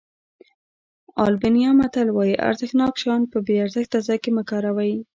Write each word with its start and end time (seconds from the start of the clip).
آلبانیا 1.25 1.69
متل 1.79 2.07
وایي 2.11 2.35
ارزښتناک 2.47 2.93
شیان 3.01 3.21
په 3.31 3.37
بې 3.45 3.55
ارزښته 3.65 3.97
ځای 4.07 4.17
کې 4.23 4.29
مه 4.37 4.43
کاروئ. 4.49 4.93